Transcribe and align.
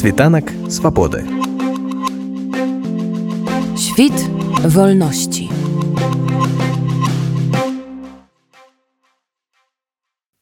Світанак 0.00 0.44
свабоды. 0.70 1.26
Świt 3.76 4.16
wolności. 4.64 5.50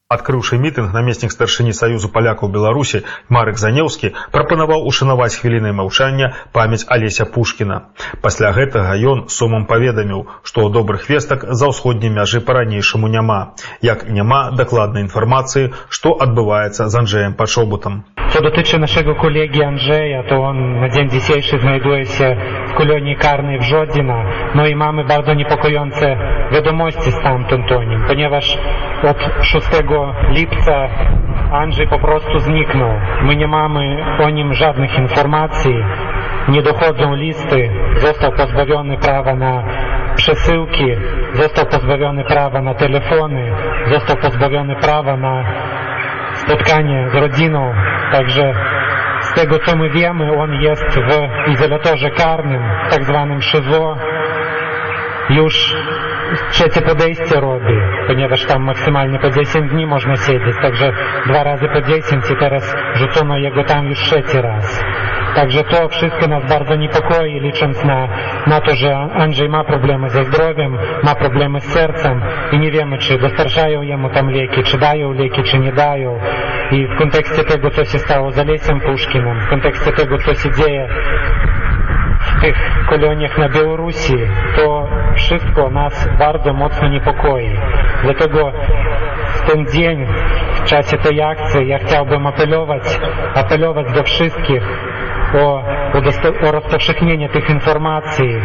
Адкрыўшы 0.08 0.58
мітынг 0.62 0.94
намеснік 0.94 1.34
старшыні 1.34 1.74
саюзу 1.74 2.06
палякаў 2.14 2.52
беларусі 2.54 3.02
марык 3.34 3.58
занеўскі 3.58 4.12
прапанаваў 4.36 4.87
ушанаваць 4.92 5.35
хвілінай 5.35 5.75
маўчання 5.81 6.31
памяць 6.54 6.87
алеся 6.97 7.27
пушкіна 7.27 7.81
пасля 8.22 8.54
гэтага 8.54 8.95
ён 9.15 9.27
сумам 9.38 9.67
паведаміў 9.67 10.22
што 10.47 10.63
ў 10.63 10.71
добрых 10.79 11.11
вестак 11.11 11.43
за 11.51 11.75
ўсходняй 11.75 12.15
мяжы 12.15 12.40
па-ранейшаму 12.47 13.11
няма 13.19 13.40
як 13.83 14.06
няма 14.06 14.40
дакладнай 14.63 15.09
інфармацыі 15.09 15.75
што 15.99 16.15
адбываецца 16.29 16.87
з 16.87 17.02
анджеем 17.02 17.34
пачобутам 17.43 18.05
Co 18.29 18.42
dotyczy 18.42 18.79
naszego 18.79 19.15
kolegi 19.15 19.65
Andrzeja, 19.65 20.23
to 20.23 20.45
on 20.45 20.80
na 20.80 20.89
dzień 20.89 21.11
dzisiejszy 21.11 21.59
znajduje 21.59 22.07
się 22.07 22.37
w 22.66 22.75
kolonii 22.75 23.16
karnej 23.16 23.59
w 23.59 23.62
Żodzina. 23.62 24.25
No 24.55 24.66
i 24.66 24.77
mamy 24.77 25.05
bardzo 25.05 25.35
niepokojące 25.35 26.16
wiadomości 26.52 27.12
stamtąd 27.12 27.73
o 27.73 27.83
nim, 27.83 28.05
ponieważ 28.07 28.59
od 29.02 29.45
6 29.45 29.66
lipca 30.30 30.88
Andrzej 31.52 31.88
po 31.88 31.99
prostu 31.99 32.38
zniknął. 32.38 32.91
My 33.23 33.37
nie 33.37 33.49
mamy 33.49 33.97
o 34.25 34.30
nim 34.30 34.55
żadnych 34.55 34.99
informacji, 34.99 35.85
nie 36.49 36.63
dochodzą 36.63 37.15
listy, 37.15 37.71
został 37.97 38.33
pozbawiony 38.33 38.97
prawa 38.97 39.35
na 39.35 39.63
przesyłki, 40.15 40.87
został 41.33 41.66
pozbawiony 41.66 42.24
prawa 42.24 42.63
na 42.63 42.74
telefony, 42.74 43.52
został 43.87 44.16
pozbawiony 44.16 44.77
prawa 44.77 45.16
na 45.16 45.45
spotkanie 46.35 47.09
z 47.13 47.15
rodziną, 47.15 47.74
także 48.12 48.55
z 49.21 49.33
tego 49.33 49.59
co 49.59 49.77
my 49.77 49.91
wiemy, 49.91 50.33
on 50.33 50.55
jest 50.55 50.99
w 51.47 51.51
izolatorze 51.51 52.11
karnym, 52.11 52.63
tak 52.91 53.05
zwanym 53.05 53.43
szyzo. 53.43 53.96
Już 55.30 55.74
trzecie 56.51 56.82
podejście 56.82 57.41
robi, 57.41 57.74
ponieważ 58.07 58.45
tam 58.45 58.63
maksymalnie 58.63 59.19
po 59.19 59.30
10 59.30 59.71
dni 59.71 59.87
można 59.87 60.16
siedzieć, 60.16 60.57
także 60.63 60.93
dwa 61.27 61.45
razy 61.45 61.69
po 61.69 61.80
10 61.80 62.30
i 62.30 62.37
teraz 62.37 62.77
rzucono 62.95 63.38
jego 63.38 63.65
tam 63.65 63.87
już 63.87 63.99
trzeci 63.99 64.41
raz. 64.41 64.84
Także 65.34 65.64
to 65.64 65.88
wszystko 65.88 66.27
nas 66.27 66.48
bardzo 66.48 66.77
niepokoi, 66.77 67.41
licząc 67.41 67.84
na, 67.84 68.08
na 68.47 68.60
to, 68.60 68.75
że 68.75 68.97
Andrzej 68.97 69.48
ma 69.48 69.64
problemy 69.64 70.10
ze 70.10 70.25
zdrowiem, 70.25 70.78
ma 71.02 71.14
problemy 71.14 71.60
z 71.60 71.64
sercem 71.64 72.20
i 72.52 72.58
nie 72.58 72.70
wiemy, 72.70 72.98
czy 72.98 73.19
dostarczają 73.19 73.82
jemu 73.82 74.10
tam 74.10 74.30
leki, 74.30 74.62
czy 74.62 74.78
dają 74.78 75.12
leki, 75.12 75.42
czy 75.42 75.58
nie 75.58 75.72
dają. 75.72 76.19
I 76.72 76.86
w 76.86 76.98
kontekście 76.98 77.44
tego, 77.44 77.70
co 77.70 77.84
się 77.84 77.98
stało 77.98 78.33
z 78.33 78.38
Alesiem 78.38 78.80
Puszkinem, 78.80 79.41
w 79.41 79.48
kontekście 79.50 79.92
tego, 79.92 80.19
co 80.19 80.34
się 80.34 80.50
dzieje 80.50 80.88
w 82.20 82.41
tych 82.41 82.56
koloniach 82.88 83.38
na 83.38 83.48
Białorusi, 83.48 84.16
to 84.56 84.88
wszystko 85.16 85.70
nas 85.70 86.08
bardzo 86.19 86.52
mocno 86.52 86.88
niepokoi. 86.88 87.50
Dlatego 88.02 88.52
w 89.34 89.50
ten 89.50 89.66
dzień, 89.66 90.06
w 90.55 90.64
czasie 90.64 90.98
tej 90.98 91.22
akcji, 91.22 91.69
ja 91.69 91.78
chciałbym 91.78 92.27
apelować, 92.27 93.00
apelować 93.34 93.92
do 93.92 94.03
wszystkich 94.03 94.62
o, 95.34 95.62
o 96.48 96.50
rozpowszechnienie 96.53 97.28
tych 97.28 97.50
informacji, 97.50 98.41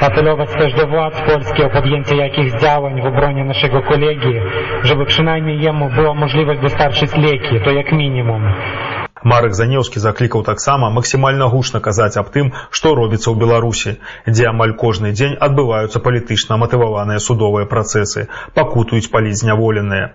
apelować 0.00 0.48
też 0.50 0.74
do 0.74 0.86
władz 0.86 1.20
polskich 1.20 1.66
o 1.66 1.70
podjęcie 1.70 2.16
jakichś 2.16 2.52
działań 2.60 3.02
w 3.02 3.06
obronie 3.06 3.44
naszego 3.44 3.82
kolegi, 3.82 4.34
żeby 4.82 5.06
przynajmniej 5.06 5.60
jemu 5.60 5.90
była 5.90 6.14
możliwość 6.14 6.60
dostarczyć 6.60 7.16
leki, 7.16 7.60
to 7.64 7.70
jak 7.70 7.92
minimum. 7.92 8.42
Марык 9.24 9.54
Занеўскі 9.56 10.00
заклікаў 10.04 10.42
таксама 10.44 10.90
максімальна 10.94 11.46
гучна 11.52 11.80
казаць 11.84 12.20
аб 12.20 12.26
тым, 12.32 12.50
што 12.78 12.92
робіцца 12.98 13.32
ў 13.32 13.40
Беларусі, 13.40 13.92
дзе 14.28 14.48
амаль 14.50 14.74
кожны 14.82 15.12
дзень 15.16 15.38
адбываюцца 15.46 16.02
палітычна 16.04 16.58
матываваныя 16.60 17.22
судовыя 17.26 17.64
працэсы, 17.70 18.26
пакутаюць 18.58 19.08
палізняволеныя. 19.14 20.10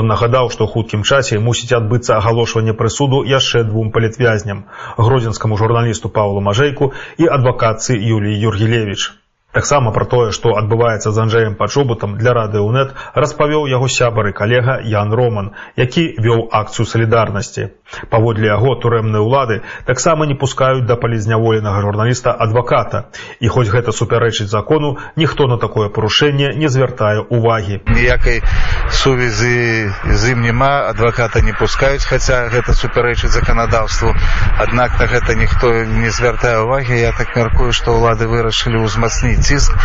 Ён 0.00 0.08
нагадаў, 0.12 0.48
што 0.54 0.64
ў 0.64 0.72
хуткім 0.76 1.04
часе 1.04 1.42
мусіць 1.48 1.76
адбыцца 1.76 2.16
агалошванне 2.16 2.72
прысуду 2.78 3.20
яшчэ 3.32 3.66
двум 3.68 3.92
палітвязням: 3.92 4.64
гродзенскаму 4.96 5.60
журналісту 5.60 6.08
Паўлу 6.08 6.40
Мажэйку 6.48 6.94
і 7.20 7.28
адвакацыі 7.36 8.00
Юліі 8.00 8.40
Юргелевіч. 8.48 9.23
Таксама 9.54 9.92
пра 9.94 10.04
тое, 10.10 10.32
што 10.34 10.56
адбываецца 10.58 11.12
з 11.14 11.18
Анджеем 11.22 11.54
пачобутам 11.54 12.16
для 12.18 12.32
радыонет 12.34 12.90
распавёў 13.14 13.68
яго 13.70 13.86
сябар 13.86 14.26
і 14.26 14.32
калега 14.34 14.80
Ян 14.82 15.14
Роман, 15.14 15.52
які 15.78 16.18
вёў 16.18 16.48
акцыю 16.50 16.86
салідарнасці. 16.90 17.70
Паводле 18.10 18.50
яго 18.50 18.74
турэмныя 18.82 19.22
ўлады 19.22 19.60
таксама 19.86 20.26
не 20.26 20.34
пускаюць 20.34 20.82
да 20.88 20.96
палізняволенага 20.98 21.82
журналіста 21.86 22.34
адваката. 22.34 23.14
І 23.38 23.46
хоць 23.46 23.70
гэта 23.70 23.94
супярэчыць 23.94 24.50
закону, 24.50 24.98
ніхто 25.14 25.46
на 25.46 25.58
такое 25.62 25.86
парушэнне 25.88 26.50
не 26.58 26.68
звяртае 26.68 27.22
увагі. 27.22 27.78
Ніякай 27.86 28.42
сувязі 28.90 29.86
з 30.10 30.32
ім 30.34 30.42
няма, 30.42 30.90
адваката 30.90 31.44
не 31.46 31.54
пускаюць, 31.54 32.02
хаця 32.02 32.50
гэта 32.50 32.74
супярэчыць 32.74 33.30
заканадаўству. 33.30 34.10
Аднак 34.58 34.98
на 34.98 35.06
гэта 35.06 35.38
ніхто 35.38 35.70
не 36.02 36.10
звяртае 36.10 36.58
увагі. 36.66 36.98
Я 36.98 37.14
так 37.14 37.36
мяркую, 37.38 37.70
што 37.70 37.94
ўлады 37.94 38.26
вырашылі 38.26 38.82
ўзмацніць 38.82 39.43
ціск 39.44 39.76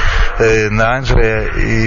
на 0.72 0.86
Анджея 0.98 1.40
і 1.60 1.78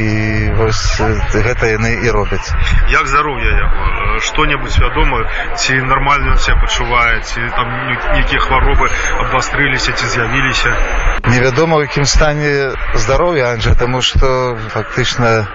вось 0.61 1.01
гэта 1.33 1.73
яны 1.73 1.97
і 2.05 2.11
робяць. 2.11 2.53
Як 2.93 3.09
здароўе 3.09 3.49
яго 3.49 4.21
што-небудзь 4.21 4.79
вядома 4.79 5.25
ці 5.57 5.81
нармальна 5.89 6.37
себя 6.37 6.57
пачувае 6.61 7.21
ці 7.21 7.41
там 7.57 7.69
нейкія 8.15 8.41
хваробы 8.41 8.91
абвастрыліся 9.25 9.93
ці 9.93 10.07
з'явіліся 10.07 10.77
невядома 11.33 11.77
у 11.77 11.83
якім 11.83 12.05
стане 12.05 12.73
здароўя 12.95 13.53
Анджа 13.53 13.75
таму 13.75 14.03
што 14.03 14.57
фактычна 14.75 15.47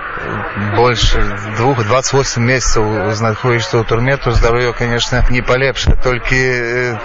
больше 0.75 1.22
двух 1.57 1.83
28 1.85 2.44
месяцаў 2.44 3.13
знаходзішся 3.13 3.78
ў 3.78 3.83
турме 3.85 4.17
то 4.17 4.31
здароўе 4.31 4.73
конечно 4.73 5.23
не 5.29 5.41
палепша 5.41 5.95
толькі 6.03 6.39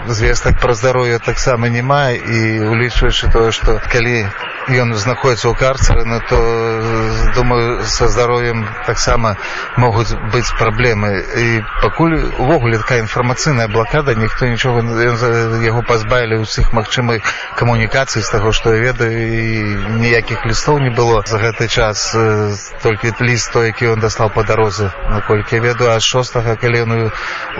звестак 0.08 0.60
пра 0.60 0.74
здароўе 0.74 1.18
таксама 1.18 1.68
няма 1.68 2.12
і 2.12 2.60
улічваючы 2.68 3.32
тое 3.32 3.52
што 3.52 3.80
калі 3.92 4.28
ён 4.68 4.94
знаходіцца 4.94 5.48
ў 5.48 5.54
карцеры 5.58 6.04
ну 6.04 6.20
то 6.28 6.38
думаю 7.34 7.84
са 7.84 8.08
здароўем 8.08 8.66
таксама 8.86 9.36
могуць 9.76 10.14
быць 10.32 10.52
праблемы. 10.58 11.24
І 11.36 11.62
пакуль 11.82 12.16
увогуле 12.38 12.78
такая 12.78 13.00
інфармацыйная 13.00 13.68
блакада 13.68 14.14
ніхто 14.14 14.46
нічога 14.46 14.82
яго 15.62 15.82
пазбавілі 15.82 16.42
ўсіх 16.42 16.72
магчымых 16.72 17.22
камунікацый 17.56 18.22
з 18.22 18.30
таго 18.30 18.52
што 18.52 18.74
я 18.74 18.92
ведаю 18.92 19.12
і 19.12 20.00
ніякіх 20.02 20.46
лістоў 20.46 20.80
не 20.80 20.90
было 20.90 21.22
за 21.26 21.38
гэты 21.38 21.68
час 21.68 22.16
толькі 22.82 23.14
ліст 23.20 23.52
той 23.52 23.66
які 23.72 23.94
ён 23.96 24.00
дастаў 24.00 24.30
па 24.34 24.42
дарозе. 24.42 24.90
Наколькі 25.10 25.60
ведаю 25.60 25.92
ад 25.94 26.02
шостага 26.02 26.56
калі 26.56 26.82
ён 26.86 26.92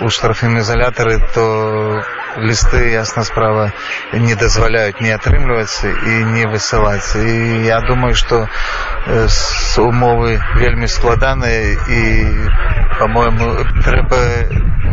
у 0.01 0.09
штрафным 0.09 0.57
ізалятары 0.59 1.19
то 1.33 2.03
лісты 2.37 2.89
ясна 2.89 3.23
справа 3.23 3.71
не 4.13 4.35
дазваляюць 4.35 5.01
не 5.01 5.13
атрымліваць 5.13 5.85
і 5.85 6.13
не 6.33 6.45
высылаць 6.49 7.13
і 7.17 7.65
я 7.65 7.79
думаю 7.81 8.15
што 8.15 8.47
умовы 9.77 10.39
вельмі 10.55 10.87
складаныя 10.87 11.77
і 11.87 12.01
по-моему 12.99 13.65
трэба 13.83 14.17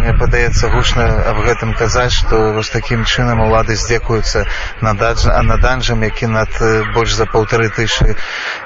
мне 0.01 0.13
падаецца 0.17 0.71
гучна 0.73 1.05
аб 1.29 1.43
гэтым 1.45 1.75
казаць 1.77 2.13
што 2.17 2.57
вось 2.57 2.73
такім 2.73 3.05
чынам 3.05 3.43
улады 3.45 3.77
здзекуюцца 3.77 4.47
над 4.81 5.01
над 5.01 5.65
анжам 5.65 6.03
які 6.03 6.27
над 6.33 6.49
больш 6.95 7.15
за 7.15 7.27
паўтары 7.27 7.69
тысячы 7.69 8.17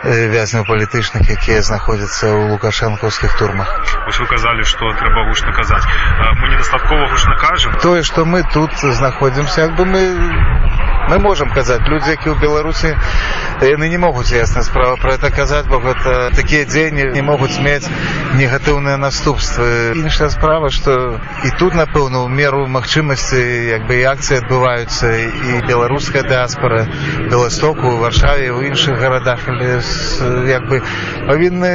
вязняў 0.04 0.64
палітычных 0.70 1.26
якія 1.26 1.62
знаходзяцца 1.62 2.30
ў 2.30 2.54
лукашэнкаўскіх 2.54 3.34
турмах. 3.38 3.68
Вось 4.06 4.20
вы 4.20 4.26
казалі 4.30 4.62
што 4.62 4.92
трэба 5.00 5.26
гучна 5.28 5.52
казаць. 5.52 5.84
Мы 6.38 6.48
недастаткова 6.54 7.10
гучна 7.10 7.36
кажам. 7.42 7.78
Тое 7.82 8.02
што 8.02 8.24
мы 8.24 8.44
тут 8.52 8.70
знаходзімся 8.78 9.66
як 9.66 9.76
бы 9.76 9.84
мы 9.84 10.02
мы 11.08 11.18
можам 11.18 11.50
казаць. 11.50 11.82
Людзі 11.88 12.10
які 12.16 12.30
ў 12.30 12.40
беларусі 12.40 12.94
яны 13.62 13.88
не 13.88 13.98
могуць 13.98 14.32
ясна 14.32 14.62
справа 14.62 14.96
пра 14.96 15.14
это 15.14 15.30
казаць 15.30 15.66
бо 15.70 15.78
гэта 15.78 16.34
такія 16.34 16.64
дзеянні 16.64 17.14
не 17.14 17.22
могуць 17.22 17.58
мець 17.62 17.86
негатыўныя 18.34 18.96
наступствы. 18.96 19.94
Іншая 19.94 20.30
справа 20.30 20.70
што 20.74 21.20
і 21.44 21.50
тут 21.58 21.74
напэўна 21.74 22.24
ў 22.24 22.28
меру 22.28 22.66
магчымасці 22.66 23.38
як 23.70 23.86
бы 23.86 24.02
і 24.02 24.04
акцыі 24.10 24.42
адбываюцца 24.42 25.06
і 25.14 25.62
беларуская 25.68 26.24
дыаспора 26.26 26.86
беластоку 27.30 27.96
варшаве 28.02 28.50
у 28.50 28.62
іншых 28.62 28.98
гарадах 28.98 29.46
як 29.46 30.66
бы 30.66 30.82
павінны 31.28 31.74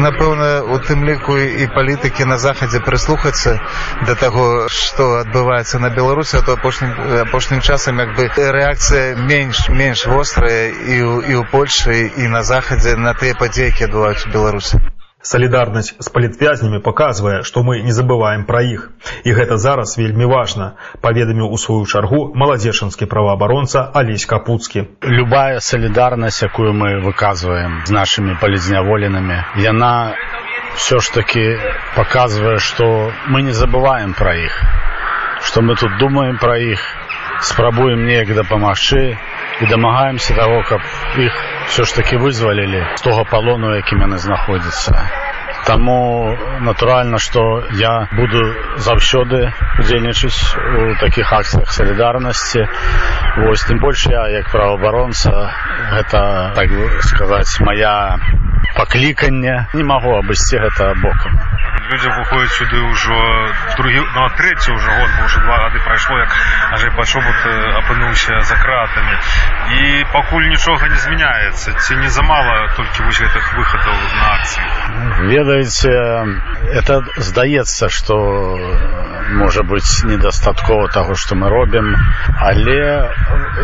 напэўна 0.00 0.64
у 0.64 0.78
тым 0.80 1.04
ліку 1.04 1.36
і 1.36 1.66
палітыкі 1.74 2.24
на 2.24 2.38
захадзе 2.38 2.80
прыслухацца 2.80 3.58
да 4.06 4.14
таго 4.14 4.68
што 4.72 5.20
адбываецца 5.20 5.78
на 5.78 5.90
беларусі 5.90 6.40
а 6.40 6.42
то 6.42 6.56
апошнім 6.56 7.20
апошнім 7.28 7.60
часам 7.60 8.00
як 8.00 8.16
бы 8.16 8.28
рэакцыя 8.32 9.16
менш 9.16 9.68
менш 9.68 10.06
вострая 10.06 10.72
і 10.86 10.98
і 10.98 11.34
ў 11.38 11.44
польльшы 11.50 11.98
і 12.22 12.28
на 12.36 12.42
захадзе 12.42 12.96
на 12.96 13.14
тыя 13.18 13.34
падзеі 13.38 13.72
які 13.72 13.90
адбываюць 13.90 14.26
у 14.26 14.32
беларусі 14.36 14.82
Салідарнасць 15.26 15.94
з 15.98 16.10
палітвязнямі 16.14 16.78
паказвае, 16.86 17.38
што 17.42 17.62
мы 17.66 17.80
не 17.82 17.90
забываем 17.94 18.44
пра 18.46 18.60
іх. 18.62 18.82
І 19.26 19.32
гэта 19.34 19.56
зараз 19.58 19.96
вельмі 19.98 20.28
важна, 20.30 20.68
паведаміў 21.02 21.50
у 21.50 21.58
сваю 21.58 21.82
чаргу 21.90 22.20
маладзечанскі 22.42 23.08
праваабаронца 23.10 23.82
Алесь 24.00 24.26
Капуцкі. 24.30 24.84
Любая 25.02 25.58
салідарнасць, 25.58 26.44
якую 26.46 26.70
мы 26.82 26.90
выказваем 27.02 27.82
з 27.90 27.96
нашымі 27.96 28.38
палізняволенымі, 28.44 29.40
яна 29.66 30.14
все 30.76 31.00
ж 31.02 31.10
таки 31.18 31.58
показывая, 31.96 32.58
что 32.58 33.10
мы 33.26 33.42
не 33.42 33.56
забываем 33.62 34.14
про 34.14 34.36
их, 34.36 34.54
что 35.42 35.60
мы 35.60 35.74
тут 35.74 35.98
думаем 35.98 36.38
про 36.38 36.56
их, 36.58 36.86
спрабуем 37.42 38.06
неяк 38.06 38.34
дапамагчы 38.34 39.18
і 39.60 39.66
дамагаемся 39.66 40.34
того, 40.34 40.62
каб 40.68 40.80
іх 41.18 41.32
все 41.68 41.84
ж 41.84 41.94
таки 41.96 42.16
вызвалілі 42.16 42.84
з 42.96 43.00
того 43.00 43.24
палону, 43.24 43.74
якім 43.76 44.00
яны 44.00 44.18
знаходзяцца. 44.18 45.10
Таму 45.66 46.36
натуральна, 46.60 47.18
што 47.18 47.66
я 47.74 48.06
буду 48.12 48.54
заўсёды 48.78 49.50
удзельнічаць 49.78 50.54
у 50.56 50.94
такіх 51.00 51.32
акцыях 51.32 51.72
салідарнасці. 51.72 52.68
Вось 53.42 53.66
тым 53.66 53.80
больш 53.82 54.06
я 54.06 54.28
як 54.30 54.50
праваабаронца 54.52 55.32
гэта 55.90 56.52
так 56.54 56.70
сказаць 57.02 57.60
моя 57.60 58.18
пакліканне 58.76 59.66
не 59.74 59.84
магу 59.84 60.14
абысці 60.20 60.62
гэта 60.62 60.94
бокам 61.02 61.40
людзі 61.90 62.08
выходзяць 62.08 62.56
сюды 62.58 62.78
ўжо 62.82 63.16
другі 63.78 64.00
ну, 64.14 64.28
трэці 64.38 64.74
ўжо 64.74 64.90
год 64.90 65.10
бо 65.16 65.24
ўжо 65.26 65.40
два 65.44 65.56
гады 65.62 65.78
прайшло 65.84 66.18
як 66.18 66.32
ажай 66.74 66.90
пачобут 66.98 67.38
апынуўся 67.80 68.40
за 68.48 68.56
кратамі 68.58 69.14
і 69.78 70.04
пакуль 70.12 70.48
нічога 70.50 70.88
не 70.88 70.98
змяняецца 71.04 71.74
ці 71.78 71.96
не 72.02 72.10
замала 72.10 72.56
толькі 72.76 73.06
вось 73.06 73.20
гэтых 73.22 73.44
выхадаў 73.58 73.94
на 74.18 74.26
акцыі 74.34 75.30
ведаеце 75.30 75.92
это 76.80 77.02
здаецца 77.16 77.88
што 77.88 78.18
можа 79.42 79.62
быць 79.62 80.02
недастаткова 80.10 80.88
таго 80.90 81.14
што 81.14 81.38
мы 81.38 81.50
робім 81.50 81.94
але 82.50 82.82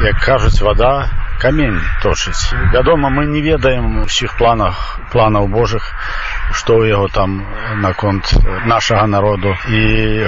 як 0.06 0.22
кажуць 0.22 0.62
вода 0.62 1.10
камень 1.42 1.80
точыць 2.02 2.54
вядома 2.72 3.10
мы 3.10 3.26
не 3.26 3.42
ведаем 3.42 4.02
усіх 4.02 4.36
планах 4.38 5.00
планаў 5.10 5.48
божых 5.50 5.90
што 6.52 6.78
ў 6.80 6.94
яго 6.94 7.08
там 7.08 7.42
наконт 7.80 8.34
нашага 8.66 9.06
народу. 9.06 9.54
І 9.68 9.82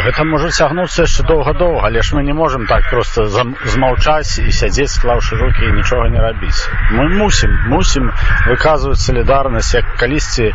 гэта 0.06 0.24
можа 0.24 0.50
цягнуцца 0.50 1.04
яшчэ 1.04 1.26
доўга-доўга 1.26 1.84
але 1.84 2.02
ж 2.02 2.14
мы 2.14 2.22
не 2.22 2.32
можемм 2.32 2.66
так 2.66 2.90
просто 2.90 3.26
змаўчаць 3.26 4.38
і 4.38 4.52
сядзець 4.52 4.90
склаўшы 4.90 5.36
рукі 5.36 5.64
і 5.68 5.72
нічога 5.72 6.08
не 6.08 6.20
рабіць. 6.20 6.68
Мы 6.90 7.08
мусім 7.08 7.50
мусім 7.68 8.10
выказваць 8.48 9.00
салідарнасць 9.04 9.74
як 9.74 9.96
калісьці 10.00 10.52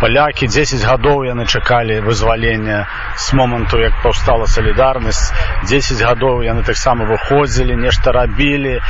палякі. 0.00 0.46
10 0.46 0.84
гадоў 0.84 1.24
яны 1.28 1.46
чакалі 1.46 2.00
вызвалення 2.00 2.86
з 3.16 3.32
моманту 3.34 3.78
як 3.78 3.92
паўстала 4.02 4.46
салідарнасць. 4.46 5.32
10 5.68 6.02
гадоў 6.02 6.42
яны 6.42 6.64
таксама 6.64 7.04
выходзілі 7.04 7.76
нешта 7.76 8.12
рабілі. 8.12 8.80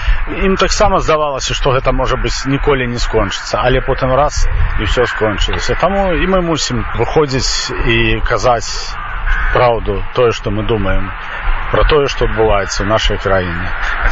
Ім 0.46 0.56
таксама 0.56 0.98
здавалася 0.98 1.54
што 1.54 1.74
гэта 1.74 1.92
можа 1.92 2.16
быць 2.16 2.46
ніколі 2.46 2.86
не 2.86 2.98
скончыцца. 2.98 3.60
Але 3.62 3.80
потым 3.80 4.14
раз 4.14 4.48
і 4.80 4.84
все 4.84 5.06
скончылася. 5.06 5.74
Таму 5.74 6.14
і 6.20 6.26
мы 6.28 6.40
мусім 6.44 6.84
выходзіць 7.00 7.72
і 7.88 8.20
казаць 8.28 8.68
праўду 9.54 10.02
тое 10.14 10.32
што 10.36 10.50
мы 10.50 10.66
думаем 10.68 11.08
про 11.72 11.84
тое 11.88 12.06
што 12.12 12.26
адбываецца 12.26 12.82
ў 12.82 12.86
нашай 12.90 13.16
краіне. 13.16 13.68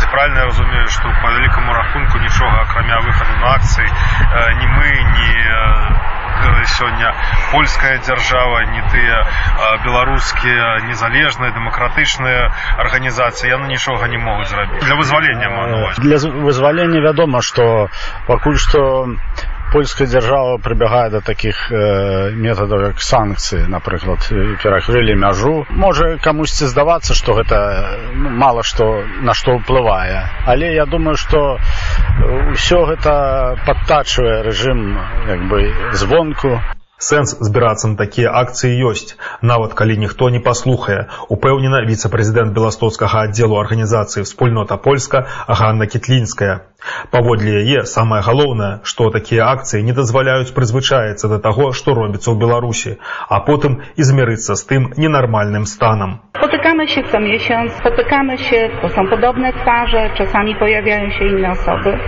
Правильно 0.09 0.47
разумею 0.49 0.89
што 0.89 1.05
по 1.21 1.29
вялікаму 1.29 1.73
рахунку 1.75 2.19
нічога 2.19 2.63
акрамя 2.65 3.01
выхаду 3.05 3.35
на 3.43 3.55
акцыі 3.61 3.89
не 4.61 4.67
мы 4.73 4.89
не 5.19 5.29
сёння 6.79 7.15
польская 7.53 7.99
дзяржава 7.99 8.65
не 8.73 8.83
тыя 8.93 9.17
беларускія 9.85 10.81
незалежныя 10.89 11.51
дэмакратычныя 11.53 12.53
арганізацыі 12.79 13.51
яны 13.51 13.69
нічога 13.69 14.09
не 14.09 14.19
могуць 14.19 14.49
зрабіць. 14.49 14.81
Для 14.85 14.95
вызвалення 14.95 15.49
для 15.99 16.19
вызвалення 16.49 17.01
вядома 17.01 17.43
што 17.43 17.89
пакуль 18.27 18.57
што 18.57 19.09
польская 19.73 20.07
дзяржава 20.07 20.59
прыбягае 20.65 21.11
да 21.11 21.21
такіх 21.21 21.71
э, 21.71 22.33
метадаў 22.33 22.89
як 22.91 23.03
санкцыі 23.05 23.69
напрыклад 23.69 24.25
перакрылі 24.63 25.15
мяжу. 25.15 25.67
Можа 25.71 26.17
камусьці 26.23 26.71
здавацца 26.71 27.15
што 27.15 27.37
гэта 27.39 27.59
ну, 28.15 28.31
мала 28.31 28.63
што 28.63 29.05
на 29.23 29.35
што 29.35 29.59
ўплывае. 29.61 30.25
Але 30.47 30.73
я 30.75 30.87
думаю 30.87 31.17
што 31.17 31.61
ўсё 32.55 32.85
гэта 32.89 33.13
падтачвае 33.67 34.43
рэжым 34.49 34.81
як 35.29 35.41
бы 35.53 35.63
звонку 35.93 36.59
Сэнс 36.99 37.39
збірацца 37.47 37.89
на 37.89 37.97
такія 37.99 38.31
акцыі 38.35 38.75
ёсць, 38.91 39.15
нават 39.41 39.75
калі 39.79 39.95
ніхто 40.03 40.31
не 40.35 40.41
паслухае, 40.43 41.07
упэўнена 41.31 41.79
віцэ-прэзідэнт 41.87 42.51
беластоцкага 42.57 43.21
аддзелу 43.31 43.55
арганізацыі 43.63 44.27
вспольнота 44.27 44.75
польска 44.83 45.21
Ганна 45.47 45.87
Кітлінская. 45.87 46.67
Паводле 47.15 47.63
яе 47.63 47.85
самае 47.87 48.19
галоўнае, 48.27 48.83
што 48.83 49.11
такія 49.15 49.47
акцыі 49.47 49.87
не 49.87 49.95
дазваляюць 49.95 50.51
прызвычаецца 50.57 51.31
да 51.31 51.39
таго, 51.39 51.71
што 51.71 51.95
робіцца 51.95 52.35
ў 52.35 52.37
Беларусі, 52.43 52.99
а 53.31 53.39
потым 53.47 53.79
і 53.95 54.03
змірыцца 54.03 54.59
з 54.59 54.67
тым 54.67 54.91
ненармальным 54.99 55.71
станам. 55.71 56.19
Spotykamy 56.35 56.89
się 56.89 57.03
co 57.13 57.21
miesiąc, 57.21 57.73
spotykamy 57.79 58.39
się, 58.39 58.71
to 58.83 58.89
są 58.89 59.07
podobne 59.07 59.53
twarze, 59.53 60.11
czasami 60.19 60.55
pojawiają 60.55 61.11
się 61.11 61.25
inne 61.25 61.51
osoby. 61.51 61.99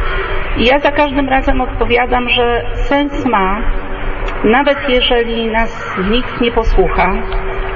I 0.58 0.64
ja 0.64 0.78
za 0.80 0.90
każdym 0.92 1.28
razem 1.28 1.60
odpowiadam, 1.60 2.28
że 2.28 2.74
sens 2.88 3.24
ma 3.26 3.62
nawet 4.44 4.88
jeżeli 4.88 5.46
nas 5.46 5.96
nikt 6.10 6.40
nie 6.40 6.52
posłucha, 6.52 7.12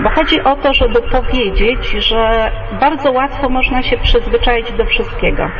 bo 0.02 0.08
chodzi 0.10 0.42
o 0.42 0.56
to, 0.56 0.74
żeby 0.74 1.02
powiedzieć, 1.02 1.90
że 1.98 2.50
bardzo 2.80 3.12
łatwo 3.12 3.48
można 3.48 3.82
się 3.82 3.96
przyzwyczaić 3.96 4.72
do 4.72 4.84
wszystkiego. 4.84 5.50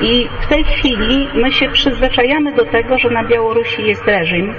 I 0.00 0.28
w 0.40 0.46
tej 0.46 0.64
chwili 0.64 1.28
my 1.34 1.52
się 1.52 1.68
przyzwyczajamy 1.68 2.52
do 2.52 2.64
tego, 2.64 2.98
że 2.98 3.10
na 3.10 3.24
Białorusi 3.24 3.86
jest 3.86 4.06
reżim 4.06 4.54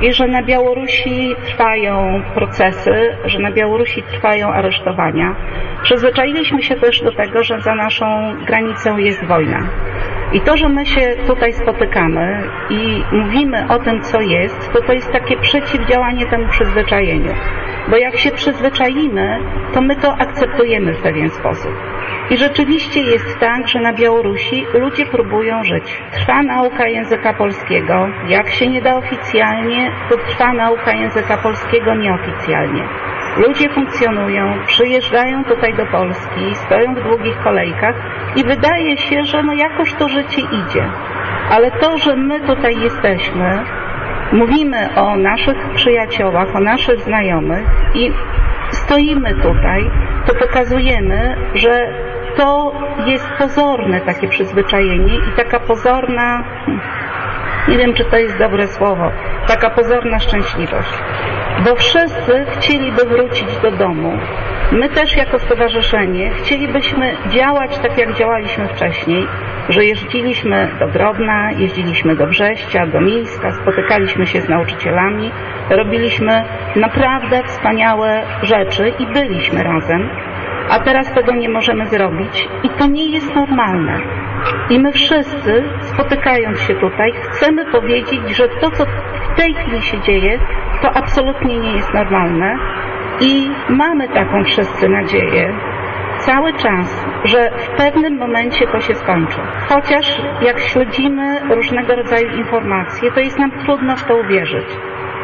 i 0.00 0.12
że 0.12 0.26
na 0.26 0.42
Białorusi 0.42 1.36
trwają 1.46 2.22
procesy, 2.34 3.16
że 3.24 3.38
na 3.38 3.52
Białorusi 3.52 4.02
trwają 4.02 4.48
aresztowania. 4.48 5.34
Przyzwyczailiśmy 5.82 6.62
się 6.62 6.76
też 6.76 7.02
do 7.02 7.12
tego, 7.12 7.42
że 7.42 7.60
za 7.60 7.74
naszą 7.74 8.34
granicą 8.46 8.96
jest 8.96 9.24
wojna. 9.24 9.58
I 10.32 10.40
to, 10.40 10.56
że 10.56 10.68
my 10.68 10.86
się 10.86 11.14
tutaj 11.26 11.52
spotykamy 11.52 12.42
i 12.70 13.02
mówimy 13.12 13.66
o 13.68 13.78
tym, 13.78 14.02
co 14.02 14.20
jest, 14.20 14.72
to 14.72 14.82
to 14.82 14.92
jest 14.92 15.12
takie 15.12 15.36
przeciwdziałanie 15.36 16.26
temu 16.26 16.48
przyzwyczajeniu. 16.48 17.34
Bo 17.88 17.96
jak 17.96 18.16
się 18.16 18.30
przyzwyczaimy, 18.30 19.38
to 19.74 19.80
my 19.80 19.96
to 19.96 20.16
akceptujemy 20.16 20.94
w 20.94 21.02
pewien 21.02 21.30
sposób. 21.30 21.72
I 22.30 22.36
rzeczywiście 22.36 23.00
jest 23.00 23.38
tak, 23.40 23.68
że 23.68 23.80
na 23.80 23.92
Białorusi 23.92 24.66
ludzie 24.74 25.06
próbują 25.06 25.64
żyć. 25.64 26.02
Trwa 26.12 26.42
nauka 26.42 26.88
języka 26.88 27.32
polskiego. 27.32 28.08
Jak 28.28 28.50
się 28.50 28.68
nie 28.68 28.82
da 28.82 28.96
oficjalnie, 28.96 29.92
to 30.10 30.16
trwa 30.16 30.52
nauka 30.52 30.92
języka 30.92 31.36
polskiego 31.36 31.94
nieoficjalnie. 31.94 32.82
Ludzie 33.36 33.68
funkcjonują, 33.68 34.54
przyjeżdżają 34.66 35.44
tutaj 35.44 35.74
do 35.74 35.86
Polski, 35.86 36.54
stoją 36.54 36.94
w 36.94 37.02
długich 37.02 37.38
kolejkach 37.38 37.94
i 38.36 38.44
wydaje 38.44 38.96
się, 38.96 39.24
że 39.24 39.42
no 39.42 39.52
jakoś 39.52 39.94
to 39.94 40.08
życie 40.08 40.40
idzie. 40.40 40.84
Ale 41.50 41.70
to, 41.70 41.98
że 41.98 42.16
my 42.16 42.40
tutaj 42.40 42.80
jesteśmy, 42.80 43.64
mówimy 44.32 44.88
o 44.96 45.16
naszych 45.16 45.56
przyjaciołach, 45.74 46.56
o 46.56 46.60
naszych 46.60 47.00
znajomych 47.00 47.66
i 47.94 48.12
stoimy 48.70 49.34
tutaj, 49.34 49.90
to 50.26 50.34
pokazujemy, 50.34 51.36
że 51.54 51.88
to 52.36 52.72
jest 53.06 53.28
pozorne 53.38 54.00
takie 54.00 54.28
przyzwyczajenie 54.28 55.14
i 55.14 55.36
taka 55.36 55.60
pozorna, 55.60 56.44
nie 57.68 57.78
wiem 57.78 57.94
czy 57.94 58.04
to 58.04 58.16
jest 58.16 58.38
dobre 58.38 58.66
słowo, 58.66 59.10
taka 59.46 59.70
pozorna 59.70 60.18
szczęśliwość. 60.18 60.92
Bo 61.64 61.74
wszyscy 61.74 62.46
chcieliby 62.50 63.04
wrócić 63.04 63.48
do 63.62 63.70
domu. 63.70 64.18
My 64.72 64.88
też 64.88 65.16
jako 65.16 65.38
stowarzyszenie 65.38 66.30
chcielibyśmy 66.30 67.16
działać 67.28 67.78
tak 67.78 67.98
jak 67.98 68.14
działaliśmy 68.14 68.68
wcześniej, 68.68 69.26
że 69.68 69.84
jeździliśmy 69.84 70.70
do 70.80 70.88
Grodna, 70.88 71.50
jeździliśmy 71.52 72.16
do 72.16 72.26
Brześcia, 72.26 72.86
do 72.86 73.00
Mińska, 73.00 73.52
spotykaliśmy 73.52 74.26
się 74.26 74.40
z 74.40 74.48
nauczycielami, 74.48 75.30
robiliśmy 75.70 76.44
naprawdę 76.76 77.42
wspaniałe 77.42 78.22
rzeczy 78.42 78.92
i 78.98 79.06
byliśmy 79.06 79.62
razem, 79.62 80.08
a 80.70 80.78
teraz 80.78 81.12
tego 81.12 81.34
nie 81.34 81.48
możemy 81.48 81.86
zrobić 81.86 82.48
i 82.62 82.68
to 82.68 82.86
nie 82.86 83.10
jest 83.10 83.34
normalne. 83.34 84.00
I 84.70 84.78
my 84.78 84.92
wszyscy, 84.92 85.64
spotykając 85.94 86.60
się 86.60 86.74
tutaj, 86.74 87.12
chcemy 87.30 87.64
powiedzieć, 87.72 88.36
że 88.36 88.48
to, 88.48 88.70
co 88.70 88.84
w 88.84 89.36
tej 89.36 89.54
chwili 89.54 89.82
się 89.82 90.00
dzieje, 90.00 90.38
to 90.82 90.90
absolutnie 90.96 91.58
nie 91.58 91.72
jest 91.72 91.94
normalne 91.94 92.58
i 93.20 93.50
mamy 93.68 94.08
taką 94.08 94.44
wszyscy 94.44 94.88
nadzieję, 94.88 95.54
cały 96.18 96.52
czas, 96.52 97.06
że 97.24 97.50
w 97.50 97.68
pewnym 97.68 98.18
momencie 98.18 98.66
to 98.66 98.80
się 98.80 98.94
skończy. 98.94 99.38
Chociaż 99.68 100.20
jak 100.42 100.58
śledzimy 100.58 101.40
różnego 101.54 101.94
rodzaju 101.96 102.36
informacje, 102.36 103.12
to 103.12 103.20
jest 103.20 103.38
nam 103.38 103.50
trudno 103.50 103.96
w 103.96 104.04
to 104.04 104.16
uwierzyć. 104.16 104.66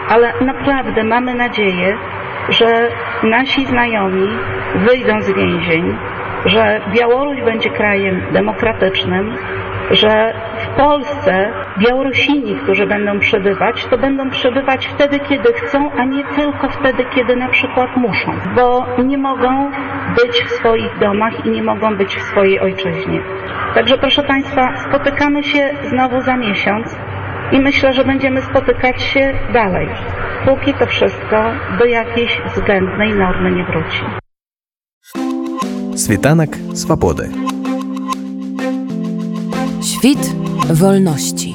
ale 0.08 0.32
naprawdę 0.40 1.04
mamy 1.04 1.34
nadzieję, 1.34 1.96
że 2.48 2.88
nasi 3.22 3.66
znajomi 3.66 4.28
wyjdą 4.74 5.20
z 5.20 5.32
więzień, 5.32 5.96
że 6.46 6.80
Białoruś 6.94 7.42
będzie 7.42 7.70
krajem 7.70 8.22
demokratycznym, 8.32 9.36
że 9.90 10.34
w 10.69 10.69
Polsce 10.77 11.51
Białorusini, 11.79 12.55
którzy 12.55 12.87
będą 12.87 13.19
przebywać, 13.19 13.85
to 13.85 13.97
będą 13.97 14.29
przebywać 14.29 14.87
wtedy, 14.87 15.19
kiedy 15.19 15.53
chcą, 15.53 15.91
a 15.91 16.05
nie 16.05 16.23
tylko 16.23 16.69
wtedy, 16.69 17.05
kiedy 17.15 17.35
na 17.35 17.49
przykład 17.49 17.97
muszą, 17.97 18.31
bo 18.55 18.85
nie 19.03 19.17
mogą 19.17 19.71
być 20.15 20.43
w 20.43 20.49
swoich 20.49 20.99
domach 20.99 21.45
i 21.45 21.49
nie 21.49 21.63
mogą 21.63 21.95
być 21.95 22.15
w 22.15 22.21
swojej 22.21 22.59
ojczyźnie. 22.59 23.21
Także 23.75 23.97
proszę 23.97 24.23
Państwa, 24.23 24.73
spotykamy 24.89 25.43
się 25.43 25.69
znowu 25.89 26.21
za 26.21 26.37
miesiąc 26.37 26.95
i 27.51 27.59
myślę, 27.59 27.93
że 27.93 28.05
będziemy 28.05 28.41
spotykać 28.41 29.01
się 29.01 29.33
dalej, 29.53 29.87
póki 30.45 30.73
to 30.73 30.85
wszystko 30.85 31.51
do 31.79 31.85
jakiejś 31.85 32.41
względnej 32.55 33.13
normy 33.13 33.51
nie 33.51 33.63
wróci. 33.63 34.03
Світанак 35.95 36.49
свабоды. 36.73 37.48
Świt 39.82 40.34
wolności. 40.70 41.54